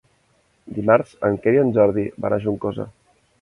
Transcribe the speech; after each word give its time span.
Dimarts 0.77 1.11
en 1.29 1.37
Quer 1.43 1.53
i 1.57 1.61
en 1.65 1.69
Jordi 1.77 2.07
van 2.27 2.37
a 2.39 2.41
Juncosa. 2.47 2.89